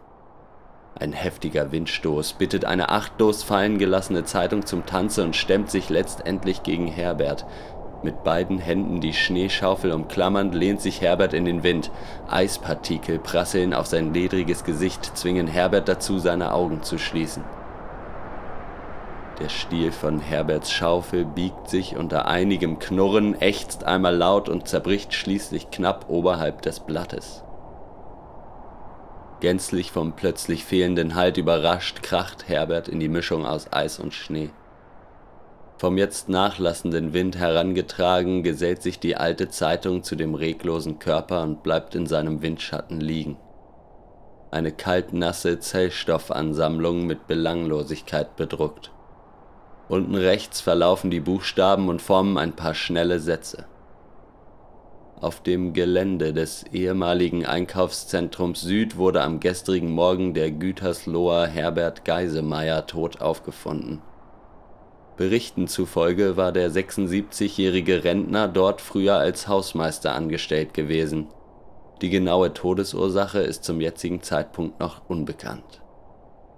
Ein 0.97 1.13
heftiger 1.13 1.71
Windstoß 1.71 2.33
bittet 2.33 2.65
eine 2.65 2.89
achtlos 2.89 3.43
fallen 3.43 3.79
gelassene 3.79 4.23
Zeitung 4.23 4.65
zum 4.65 4.85
Tanze 4.85 5.23
und 5.23 5.35
stemmt 5.35 5.71
sich 5.71 5.89
letztendlich 5.89 6.63
gegen 6.63 6.87
Herbert. 6.87 7.45
Mit 8.05 8.23
beiden 8.23 8.59
Händen 8.59 9.01
die 9.01 9.15
Schneeschaufel 9.15 9.91
umklammernd 9.91 10.53
lehnt 10.53 10.79
sich 10.79 11.01
Herbert 11.01 11.33
in 11.33 11.43
den 11.43 11.63
Wind. 11.63 11.89
Eispartikel 12.29 13.17
prasseln 13.17 13.73
auf 13.73 13.87
sein 13.87 14.13
ledriges 14.13 14.63
Gesicht, 14.63 15.17
zwingen 15.17 15.47
Herbert 15.47 15.87
dazu, 15.87 16.19
seine 16.19 16.53
Augen 16.53 16.83
zu 16.83 16.99
schließen. 16.99 17.43
Der 19.39 19.49
Stiel 19.49 19.91
von 19.91 20.19
Herberts 20.19 20.71
Schaufel 20.71 21.25
biegt 21.25 21.67
sich 21.67 21.97
unter 21.97 22.27
einigem 22.27 22.77
Knurren, 22.77 23.41
ächzt 23.41 23.85
einmal 23.85 24.15
laut 24.15 24.49
und 24.49 24.67
zerbricht 24.67 25.15
schließlich 25.15 25.71
knapp 25.71 26.05
oberhalb 26.07 26.61
des 26.61 26.81
Blattes. 26.81 27.43
Gänzlich 29.39 29.91
vom 29.91 30.11
plötzlich 30.11 30.63
fehlenden 30.63 31.15
Halt 31.15 31.37
überrascht, 31.37 32.03
kracht 32.03 32.47
Herbert 32.47 32.87
in 32.87 32.99
die 32.99 33.09
Mischung 33.09 33.47
aus 33.47 33.73
Eis 33.73 33.97
und 33.97 34.13
Schnee. 34.13 34.51
Vom 35.77 35.97
jetzt 35.97 36.29
nachlassenden 36.29 37.13
Wind 37.13 37.37
herangetragen, 37.37 38.43
gesellt 38.43 38.81
sich 38.81 38.97
die 38.99 39.17
alte 39.17 39.49
Zeitung 39.49 40.03
zu 40.03 40.15
dem 40.15 40.33
reglosen 40.33 40.99
Körper 40.99 41.43
und 41.43 41.63
bleibt 41.63 41.95
in 41.95 42.07
seinem 42.07 42.41
Windschatten 42.41 43.01
liegen. 43.01 43.37
Eine 44.51 44.71
kaltnasse 44.71 45.59
Zellstoffansammlung 45.59 47.05
mit 47.05 47.27
Belanglosigkeit 47.27 48.37
bedruckt. 48.37 48.91
Unten 49.89 50.15
rechts 50.15 50.61
verlaufen 50.61 51.11
die 51.11 51.19
Buchstaben 51.19 51.89
und 51.89 52.01
formen 52.01 52.37
ein 52.37 52.55
paar 52.55 52.73
schnelle 52.73 53.19
Sätze. 53.19 53.65
Auf 55.19 55.43
dem 55.43 55.73
Gelände 55.73 56.33
des 56.33 56.63
ehemaligen 56.71 57.45
Einkaufszentrums 57.45 58.61
Süd 58.61 58.95
wurde 58.95 59.21
am 59.21 59.41
gestrigen 59.41 59.91
Morgen 59.91 60.33
der 60.33 60.51
Gütersloher 60.51 61.47
Herbert 61.47 62.05
Geisemeyer 62.05 62.87
tot 62.87 63.21
aufgefunden. 63.21 64.01
Berichten 65.17 65.67
zufolge 65.67 66.37
war 66.37 66.51
der 66.51 66.69
76-jährige 66.71 68.03
Rentner 68.03 68.47
dort 68.47 68.81
früher 68.81 69.15
als 69.15 69.47
Hausmeister 69.47 70.13
angestellt 70.13 70.73
gewesen. 70.73 71.27
Die 72.01 72.09
genaue 72.09 72.53
Todesursache 72.53 73.39
ist 73.39 73.63
zum 73.63 73.79
jetzigen 73.79 74.21
Zeitpunkt 74.21 74.79
noch 74.79 75.09
unbekannt 75.09 75.81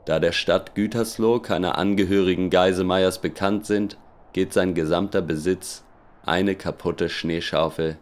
da 0.07 0.19
der 0.19 0.31
Stadt 0.31 0.73
Gütersloh 0.73 1.39
keine 1.39 1.75
Angehörigen 1.75 2.49
Geisemeyers 2.49 3.19
bekannt 3.19 3.65
sind, 3.65 3.97
geht 4.31 4.53
sein 4.53 4.73
gesamter 4.73 5.21
Besitz, 5.21 5.83
eine 6.25 6.55
kaputte 6.55 7.09
Schneeschaufel, 7.09 7.97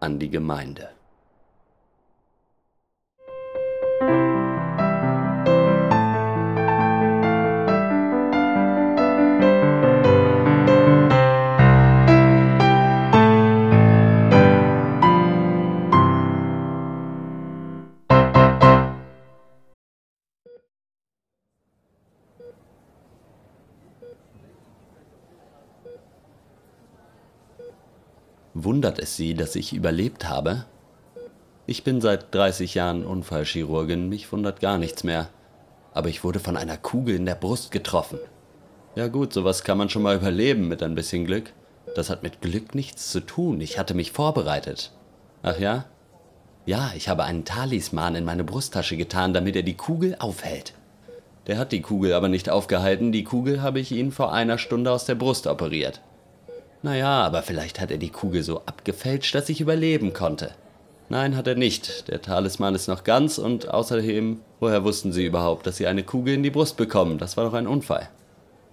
an 0.00 0.18
die 0.18 0.30
Gemeinde 0.30 0.88
Wundert 28.80 28.98
es 28.98 29.14
Sie, 29.14 29.34
dass 29.34 29.56
ich 29.56 29.74
überlebt 29.74 30.26
habe? 30.26 30.64
Ich 31.66 31.84
bin 31.84 32.00
seit 32.00 32.34
30 32.34 32.74
Jahren 32.74 33.04
Unfallchirurgin, 33.04 34.08
mich 34.08 34.32
wundert 34.32 34.60
gar 34.60 34.78
nichts 34.78 35.04
mehr. 35.04 35.28
Aber 35.92 36.08
ich 36.08 36.24
wurde 36.24 36.40
von 36.40 36.56
einer 36.56 36.78
Kugel 36.78 37.14
in 37.14 37.26
der 37.26 37.34
Brust 37.34 37.72
getroffen. 37.72 38.18
Ja 38.94 39.08
gut, 39.08 39.34
sowas 39.34 39.64
kann 39.64 39.76
man 39.76 39.90
schon 39.90 40.00
mal 40.00 40.16
überleben 40.16 40.66
mit 40.66 40.82
ein 40.82 40.94
bisschen 40.94 41.26
Glück. 41.26 41.52
Das 41.94 42.08
hat 42.08 42.22
mit 42.22 42.40
Glück 42.40 42.74
nichts 42.74 43.10
zu 43.10 43.20
tun, 43.20 43.60
ich 43.60 43.78
hatte 43.78 43.92
mich 43.92 44.12
vorbereitet. 44.12 44.92
Ach 45.42 45.58
ja? 45.58 45.84
Ja, 46.64 46.90
ich 46.96 47.10
habe 47.10 47.24
einen 47.24 47.44
Talisman 47.44 48.14
in 48.14 48.24
meine 48.24 48.44
Brusttasche 48.44 48.96
getan, 48.96 49.34
damit 49.34 49.56
er 49.56 49.62
die 49.62 49.76
Kugel 49.76 50.16
aufhält. 50.18 50.72
Der 51.48 51.58
hat 51.58 51.72
die 51.72 51.82
Kugel 51.82 52.14
aber 52.14 52.30
nicht 52.30 52.48
aufgehalten, 52.48 53.12
die 53.12 53.24
Kugel 53.24 53.60
habe 53.60 53.78
ich 53.78 53.92
ihn 53.92 54.10
vor 54.10 54.32
einer 54.32 54.56
Stunde 54.56 54.90
aus 54.90 55.04
der 55.04 55.16
Brust 55.16 55.46
operiert. 55.46 56.00
Naja, 56.82 57.22
aber 57.22 57.42
vielleicht 57.42 57.80
hat 57.80 57.90
er 57.90 57.98
die 57.98 58.10
Kugel 58.10 58.42
so 58.42 58.60
abgefälscht, 58.64 59.34
dass 59.34 59.48
ich 59.48 59.60
überleben 59.60 60.12
konnte. 60.12 60.52
Nein, 61.10 61.36
hat 61.36 61.46
er 61.46 61.56
nicht. 61.56 62.08
Der 62.08 62.22
Talisman 62.22 62.74
ist 62.74 62.88
noch 62.88 63.04
ganz 63.04 63.36
und 63.36 63.68
außerdem, 63.68 64.40
woher 64.60 64.84
wussten 64.84 65.12
Sie 65.12 65.26
überhaupt, 65.26 65.66
dass 65.66 65.76
Sie 65.76 65.86
eine 65.86 66.04
Kugel 66.04 66.34
in 66.34 66.42
die 66.42 66.50
Brust 66.50 66.76
bekommen? 66.76 67.18
Das 67.18 67.36
war 67.36 67.44
doch 67.44 67.54
ein 67.54 67.66
Unfall. 67.66 68.08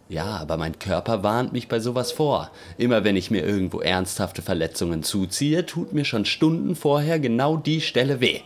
Ja, 0.07 0.37
aber 0.37 0.55
mein 0.55 0.79
Körper 0.79 1.21
warnt 1.23 1.51
mich 1.51 1.67
bei 1.67 1.79
sowas 1.79 2.13
vor. 2.13 2.51
Immer 2.77 3.03
wenn 3.03 3.17
ich 3.17 3.29
mir 3.29 3.43
irgendwo 3.43 3.81
ernsthafte 3.81 4.41
Verletzungen 4.41 5.03
zuziehe, 5.03 5.65
tut 5.65 5.91
mir 5.91 6.05
schon 6.05 6.23
Stunden 6.23 6.75
vorher 6.75 7.19
genau 7.19 7.57
die 7.57 7.81
Stelle 7.81 8.21
weh. 8.21 8.39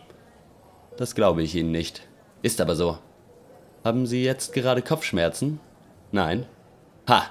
Das 0.97 1.13
glaube 1.13 1.43
ich 1.43 1.53
Ihnen 1.55 1.71
nicht. 1.71 2.01
Ist 2.41 2.61
aber 2.61 2.75
so. 2.75 2.97
Haben 3.83 4.07
Sie 4.07 4.23
jetzt 4.23 4.53
gerade 4.53 4.81
Kopfschmerzen? 4.81 5.59
Nein. 6.11 6.45
Ha, 7.07 7.25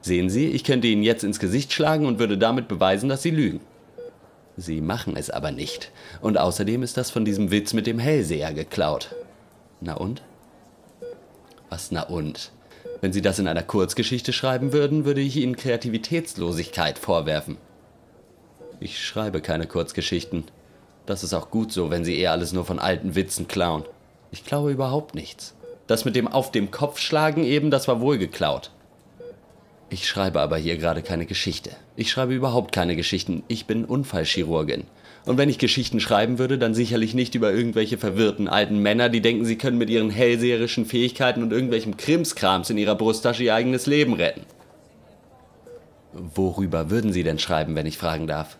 Sehen 0.00 0.30
Sie, 0.30 0.48
ich 0.48 0.64
könnte 0.64 0.86
Ihnen 0.86 1.02
jetzt 1.02 1.24
ins 1.24 1.40
Gesicht 1.40 1.72
schlagen 1.72 2.06
und 2.06 2.18
würde 2.18 2.38
damit 2.38 2.68
beweisen, 2.68 3.08
dass 3.08 3.22
Sie 3.22 3.30
lügen. 3.30 3.60
Sie 4.56 4.80
machen 4.80 5.16
es 5.16 5.30
aber 5.30 5.50
nicht. 5.50 5.90
Und 6.20 6.38
außerdem 6.38 6.82
ist 6.82 6.96
das 6.96 7.10
von 7.10 7.24
diesem 7.24 7.50
Witz 7.50 7.72
mit 7.72 7.86
dem 7.86 7.98
Hellseher 7.98 8.54
geklaut. 8.54 9.14
Na 9.80 9.94
und? 9.94 10.22
Was 11.68 11.90
na 11.90 12.02
und? 12.02 12.52
Wenn 13.00 13.12
Sie 13.12 13.20
das 13.20 13.38
in 13.38 13.48
einer 13.48 13.62
Kurzgeschichte 13.62 14.32
schreiben 14.32 14.72
würden, 14.72 15.04
würde 15.04 15.20
ich 15.20 15.36
Ihnen 15.36 15.56
Kreativitätslosigkeit 15.56 16.98
vorwerfen. 16.98 17.58
Ich 18.80 19.04
schreibe 19.04 19.40
keine 19.40 19.66
Kurzgeschichten. 19.66 20.44
Das 21.06 21.22
ist 21.22 21.34
auch 21.34 21.50
gut 21.50 21.72
so, 21.72 21.90
wenn 21.90 22.04
sie 22.04 22.18
eher 22.18 22.32
alles 22.32 22.52
nur 22.52 22.64
von 22.64 22.78
alten 22.78 23.14
Witzen 23.14 23.48
klauen. 23.48 23.84
Ich 24.32 24.44
klaue 24.44 24.72
überhaupt 24.72 25.14
nichts. 25.14 25.54
Das 25.86 26.04
mit 26.04 26.16
dem 26.16 26.28
auf 26.28 26.50
dem 26.50 26.70
Kopf 26.70 26.98
schlagen 26.98 27.44
eben, 27.44 27.70
das 27.70 27.86
war 27.86 28.00
wohl 28.00 28.18
geklaut. 28.18 28.72
Ich 29.88 30.08
schreibe 30.08 30.40
aber 30.40 30.56
hier 30.56 30.76
gerade 30.76 31.02
keine 31.02 31.26
Geschichte. 31.26 31.70
Ich 31.94 32.10
schreibe 32.10 32.34
überhaupt 32.34 32.72
keine 32.72 32.96
Geschichten. 32.96 33.44
Ich 33.46 33.66
bin 33.66 33.84
Unfallchirurgin. 33.84 34.84
Und 35.26 35.38
wenn 35.38 35.48
ich 35.48 35.58
Geschichten 35.58 36.00
schreiben 36.00 36.38
würde, 36.38 36.58
dann 36.58 36.74
sicherlich 36.74 37.14
nicht 37.14 37.34
über 37.34 37.52
irgendwelche 37.52 37.98
verwirrten 37.98 38.48
alten 38.48 38.78
Männer, 38.80 39.08
die 39.08 39.20
denken, 39.20 39.44
sie 39.44 39.58
können 39.58 39.78
mit 39.78 39.90
ihren 39.90 40.10
hellseherischen 40.10 40.86
Fähigkeiten 40.86 41.42
und 41.42 41.52
irgendwelchem 41.52 41.96
Krimskrams 41.96 42.70
in 42.70 42.78
ihrer 42.78 42.94
Brusttasche 42.94 43.44
ihr 43.44 43.54
eigenes 43.54 43.86
Leben 43.86 44.14
retten. 44.14 44.42
Worüber 46.12 46.90
würden 46.90 47.12
Sie 47.12 47.24
denn 47.24 47.38
schreiben, 47.38 47.74
wenn 47.74 47.86
ich 47.86 47.98
fragen 47.98 48.26
darf? 48.26 48.56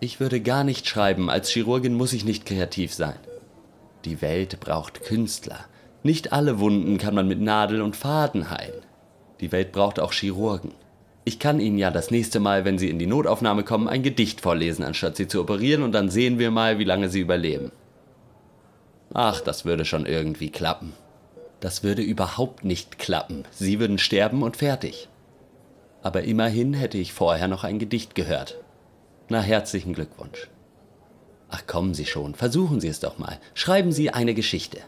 Ich 0.00 0.20
würde 0.20 0.40
gar 0.40 0.64
nicht 0.64 0.88
schreiben, 0.88 1.30
als 1.30 1.50
Chirurgin 1.50 1.94
muss 1.94 2.12
ich 2.12 2.24
nicht 2.24 2.46
kreativ 2.46 2.92
sein. 2.92 3.16
Die 4.04 4.20
Welt 4.20 4.60
braucht 4.60 5.02
Künstler. 5.02 5.66
Nicht 6.02 6.32
alle 6.32 6.58
Wunden 6.58 6.98
kann 6.98 7.14
man 7.14 7.28
mit 7.28 7.40
Nadel 7.40 7.80
und 7.80 7.96
Faden 7.96 8.50
heilen. 8.50 8.82
Die 9.40 9.52
Welt 9.52 9.72
braucht 9.72 10.00
auch 10.00 10.12
Chirurgen. 10.12 10.72
Ich 11.24 11.38
kann 11.38 11.60
Ihnen 11.60 11.78
ja 11.78 11.90
das 11.90 12.10
nächste 12.10 12.38
Mal, 12.38 12.64
wenn 12.64 12.78
Sie 12.78 12.90
in 12.90 12.98
die 12.98 13.06
Notaufnahme 13.06 13.64
kommen, 13.64 13.88
ein 13.88 14.02
Gedicht 14.02 14.40
vorlesen, 14.40 14.84
anstatt 14.84 15.16
Sie 15.16 15.26
zu 15.26 15.40
operieren, 15.40 15.82
und 15.82 15.92
dann 15.92 16.10
sehen 16.10 16.38
wir 16.38 16.50
mal, 16.50 16.78
wie 16.78 16.84
lange 16.84 17.08
Sie 17.08 17.20
überleben. 17.20 17.72
Ach, 19.12 19.40
das 19.40 19.64
würde 19.64 19.84
schon 19.84 20.06
irgendwie 20.06 20.50
klappen. 20.50 20.92
Das 21.60 21.82
würde 21.82 22.02
überhaupt 22.02 22.64
nicht 22.64 22.98
klappen. 22.98 23.44
Sie 23.50 23.80
würden 23.80 23.98
sterben 23.98 24.42
und 24.42 24.58
fertig. 24.58 25.08
Aber 26.02 26.24
immerhin 26.24 26.74
hätte 26.74 26.98
ich 26.98 27.14
vorher 27.14 27.48
noch 27.48 27.64
ein 27.64 27.78
Gedicht 27.78 28.14
gehört. 28.14 28.58
Na, 29.30 29.40
herzlichen 29.40 29.94
Glückwunsch. 29.94 30.50
Ach 31.48 31.66
kommen 31.66 31.94
Sie 31.94 32.04
schon, 32.04 32.34
versuchen 32.34 32.80
Sie 32.80 32.88
es 32.88 33.00
doch 33.00 33.16
mal. 33.16 33.38
Schreiben 33.54 33.92
Sie 33.92 34.10
eine 34.10 34.34
Geschichte. 34.34 34.78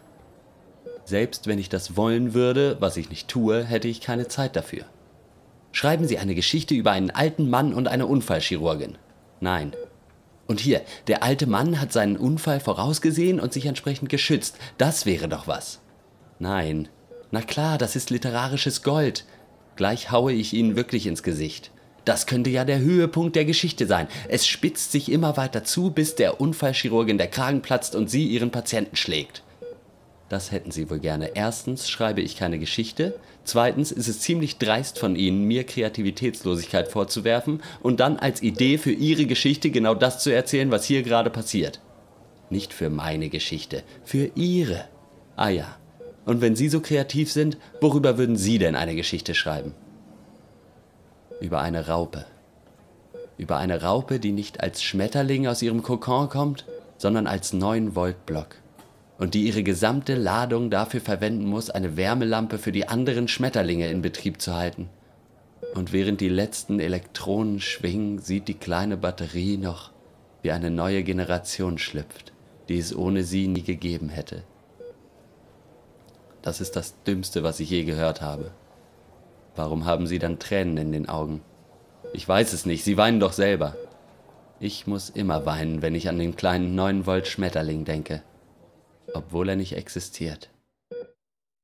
Selbst 1.06 1.46
wenn 1.46 1.60
ich 1.60 1.68
das 1.68 1.96
wollen 1.96 2.34
würde, 2.34 2.76
was 2.80 2.96
ich 2.96 3.10
nicht 3.10 3.28
tue, 3.28 3.64
hätte 3.64 3.86
ich 3.86 4.00
keine 4.00 4.26
Zeit 4.26 4.56
dafür. 4.56 4.84
Schreiben 5.70 6.08
Sie 6.08 6.18
eine 6.18 6.34
Geschichte 6.34 6.75
über 6.75 6.90
einen 6.90 7.10
alten 7.10 7.48
Mann 7.48 7.75
und 7.75 7.86
eine 7.86 8.06
Unfallchirurgin. 8.06 8.98
Nein. 9.40 9.72
Und 10.48 10.58
hier, 10.58 10.82
der 11.06 11.22
alte 11.22 11.46
Mann 11.46 11.80
hat 11.80 11.92
seinen 11.92 12.16
Unfall 12.16 12.58
vorausgesehen 12.58 13.38
und 13.38 13.52
sich 13.52 13.66
entsprechend 13.66 14.08
geschützt. 14.08 14.58
Das 14.78 15.06
wäre 15.06 15.28
doch 15.28 15.46
was. 15.46 15.80
Nein. 16.40 16.88
Na 17.30 17.40
klar, 17.40 17.78
das 17.78 17.94
ist 17.94 18.10
literarisches 18.10 18.82
Gold. 18.82 19.26
Gleich 19.76 20.10
haue 20.10 20.32
ich 20.32 20.54
Ihnen 20.54 20.75
wirklich 20.75 21.06
ins 21.06 21.22
Gesicht. 21.22 21.70
Das 22.04 22.26
könnte 22.26 22.50
ja 22.50 22.64
der 22.64 22.80
Höhepunkt 22.80 23.36
der 23.36 23.44
Geschichte 23.44 23.86
sein. 23.86 24.08
Es 24.28 24.46
spitzt 24.46 24.90
sich 24.90 25.10
immer 25.10 25.36
weiter 25.36 25.62
zu, 25.62 25.90
bis 25.90 26.16
der 26.16 26.40
Unfallchirurgin 26.40 27.18
der 27.18 27.28
Kragen 27.28 27.62
platzt 27.62 27.94
und 27.94 28.10
sie 28.10 28.26
ihren 28.26 28.50
Patienten 28.50 28.96
schlägt. 28.96 29.42
Das 30.28 30.50
hätten 30.50 30.73
Sie 30.73 30.90
wohl 30.90 30.99
gerne. 30.99 31.33
Erstens 31.35 31.88
schreibe 31.88 32.21
ich 32.21 32.37
keine 32.37 32.59
Geschichte. 32.59 33.14
Zweitens 33.45 33.92
ist 33.92 34.09
es 34.09 34.21
ziemlich 34.21 34.59
dreist 34.59 34.99
von 34.99 35.14
Ihnen, 35.14 35.45
mir 35.45 35.64
Kreativitätslosigkeit 35.64 36.88
vorzuwerfen 36.88 37.62
und 37.80 38.00
dann 38.00 38.16
als 38.16 38.42
Idee 38.42 38.78
für 38.78 38.90
Ihre 38.90 39.26
Geschichte 39.26 39.71
genau 39.71 39.95
das 39.95 40.18
zu 40.18 40.30
erzählen, 40.30 40.73
was 40.73 40.85
hier 40.85 41.04
gerade 41.04 41.30
passiert. 41.30 41.80
Nicht 42.50 42.73
für 42.73 42.90
meine 42.90 43.28
Geschichte, 43.28 43.85
für 44.04 44.30
Ihre. 44.35 44.85
Ah 45.37 45.50
ja. 45.50 45.76
Und 46.25 46.40
wenn 46.40 46.56
Sie 46.56 46.68
so 46.68 46.80
kreativ 46.80 47.30
sind, 47.30 47.56
worüber 47.80 48.18
würden 48.18 48.37
Sie 48.37 48.59
denn 48.59 48.75
eine 48.75 48.97
Geschichte 48.97 49.33
schreiben? 49.33 49.75
Über 51.40 51.61
eine 51.61 51.87
Raupe. 51.87 52.25
Über 53.38 53.59
eine 53.59 53.83
Raupe, 53.83 54.18
die 54.18 54.33
nicht 54.33 54.61
als 54.61 54.83
Schmetterling 54.83 55.47
aus 55.47 55.62
ihrem 55.62 55.83
Kokon 55.83 56.28
kommt, 56.28 56.64
sondern 56.99 57.28
als 57.28 57.52
9-Volt-Block 57.52 58.56
und 59.18 59.35
die 59.35 59.46
ihre 59.46 59.62
gesamte 59.62 60.14
Ladung 60.14 60.70
dafür 60.70 61.00
verwenden 61.00 61.46
muss, 61.46 61.70
eine 61.70 61.96
Wärmelampe 61.96 62.59
für 62.59 62.72
die 62.72 62.88
anderen 62.88 63.29
Schmetterlinge 63.29 63.88
in 63.90 64.02
Betrieb 64.02 64.40
zu 64.40 64.55
halten. 64.55 64.88
Und 65.74 65.92
während 65.92 66.20
die 66.20 66.29
letzten 66.29 66.81
Elektronen 66.81 67.61
schwingen, 67.61 68.18
sieht 68.18 68.48
die 68.48 68.55
kleine 68.55 68.96
Batterie 68.96 69.57
noch, 69.57 69.90
wie 70.42 70.50
eine 70.50 70.70
neue 70.70 71.02
Generation 71.02 71.79
schlüpft, 71.79 72.33
die 72.68 72.79
es 72.79 72.94
ohne 72.94 73.24
sie 73.24 73.48
nie 73.48 73.62
gegeben 73.62 74.09
hätte. 74.09 74.44
Das 76.42 76.61
ist 76.61 76.76
das 76.76 77.02
Dümmste, 77.02 77.42
was 77.42 77.59
ich 77.59 77.70
je 77.70 77.85
gehört 77.85 78.20
habe. 78.20 78.52
Warum 79.57 79.87
haben 79.87 80.07
Sie 80.07 80.18
dann 80.18 80.38
Tränen 80.38 80.76
in 80.76 80.92
den 80.92 81.09
Augen? 81.09 81.40
Ich 82.12 82.29
weiß 82.29 82.52
es 82.52 82.66
nicht, 82.66 82.85
Sie 82.85 82.96
weinen 82.96 83.18
doch 83.18 83.33
selber. 83.33 83.74
Ich 84.61 84.87
muss 84.87 85.11
immer 85.11 85.44
weinen, 85.46 85.83
wenn 85.83 85.94
ich 85.94 86.09
an 86.09 86.18
den 86.18 86.37
kleinen 86.37 86.74
9 86.74 87.07
Volt 87.07 87.26
Schmetterling 87.26 87.85
denke 87.85 88.22
obwohl 89.14 89.49
er 89.49 89.57
nicht 89.57 89.75
existiert. 89.75 90.51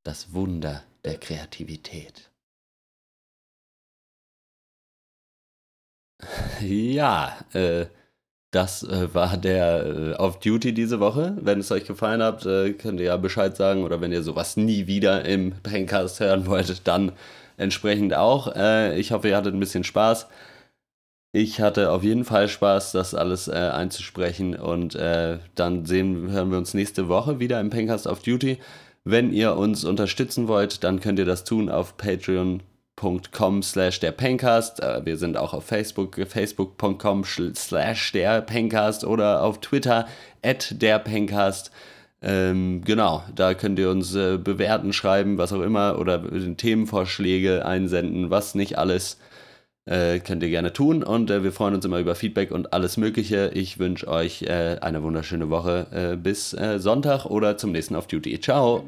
Das 0.04 0.32
Wunder 0.32 0.82
der 1.04 1.18
Kreativität. 1.18 2.30
Ja, 6.60 7.36
äh, 7.52 7.86
das 8.52 8.82
äh, 8.82 9.12
war 9.14 9.36
der 9.38 9.86
äh, 9.86 10.12
Off 10.14 10.38
Duty 10.38 10.74
diese 10.74 11.00
Woche. 11.00 11.34
Wenn 11.40 11.60
es 11.60 11.72
euch 11.72 11.86
gefallen 11.86 12.22
hat, 12.22 12.44
äh, 12.44 12.74
könnt 12.74 13.00
ihr 13.00 13.06
ja 13.06 13.16
Bescheid 13.16 13.56
sagen. 13.56 13.82
Oder 13.82 14.00
wenn 14.00 14.12
ihr 14.12 14.22
sowas 14.22 14.56
nie 14.58 14.86
wieder 14.86 15.24
im 15.24 15.52
Pencast 15.62 16.20
hören 16.20 16.46
wolltet, 16.46 16.86
dann 16.86 17.12
entsprechend 17.56 18.14
auch. 18.14 18.54
Äh, 18.54 18.98
ich 19.00 19.10
hoffe, 19.10 19.28
ihr 19.28 19.36
hattet 19.36 19.54
ein 19.54 19.60
bisschen 19.60 19.84
Spaß. 19.84 20.26
Ich 21.34 21.62
hatte 21.62 21.90
auf 21.90 22.02
jeden 22.02 22.26
Fall 22.26 22.46
Spaß, 22.46 22.92
das 22.92 23.14
alles 23.14 23.48
äh, 23.48 23.52
einzusprechen 23.52 24.54
und 24.54 24.94
äh, 24.94 25.38
dann 25.54 25.86
sehen, 25.86 26.30
hören 26.30 26.50
wir 26.50 26.58
uns 26.58 26.74
nächste 26.74 27.08
Woche 27.08 27.40
wieder 27.40 27.58
im 27.58 27.70
Pencast 27.70 28.06
of 28.06 28.20
Duty. 28.22 28.58
Wenn 29.04 29.32
ihr 29.32 29.56
uns 29.56 29.84
unterstützen 29.84 30.46
wollt, 30.46 30.84
dann 30.84 31.00
könnt 31.00 31.18
ihr 31.18 31.24
das 31.24 31.44
tun 31.44 31.70
auf 31.70 31.96
patreon.com 31.96 33.62
slash 33.62 33.98
der 34.00 34.12
Pencast. 34.12 34.82
Äh, 34.82 35.06
wir 35.06 35.16
sind 35.16 35.38
auch 35.38 35.54
auf 35.54 35.64
Facebook, 35.64 36.16
facebook.com 36.16 37.24
slash 37.24 38.12
der 38.12 38.42
Pencast 38.42 39.04
oder 39.04 39.42
auf 39.42 39.58
Twitter 39.62 40.06
at 40.42 40.82
der 40.82 40.98
Pencast. 40.98 41.70
Ähm, 42.20 42.82
genau, 42.84 43.24
da 43.34 43.54
könnt 43.54 43.78
ihr 43.78 43.88
uns 43.88 44.14
äh, 44.14 44.36
bewerten, 44.36 44.92
schreiben, 44.92 45.38
was 45.38 45.54
auch 45.54 45.62
immer 45.62 45.98
oder 45.98 46.22
Themenvorschläge 46.58 47.64
einsenden, 47.64 48.28
was 48.28 48.54
nicht 48.54 48.76
alles. 48.76 49.16
Äh, 49.84 50.20
könnt 50.20 50.44
ihr 50.44 50.48
gerne 50.48 50.72
tun 50.72 51.02
und 51.02 51.30
äh, 51.30 51.42
wir 51.42 51.50
freuen 51.50 51.74
uns 51.74 51.84
immer 51.84 51.98
über 51.98 52.14
Feedback 52.14 52.52
und 52.52 52.72
alles 52.72 52.96
Mögliche. 52.96 53.50
Ich 53.54 53.80
wünsche 53.80 54.06
euch 54.06 54.42
äh, 54.42 54.78
eine 54.80 55.02
wunderschöne 55.02 55.50
Woche. 55.50 55.86
Äh, 56.12 56.16
bis 56.16 56.54
äh, 56.54 56.78
Sonntag 56.78 57.26
oder 57.26 57.56
zum 57.56 57.72
nächsten 57.72 57.96
Off 57.96 58.06
Duty. 58.06 58.40
Ciao! 58.40 58.84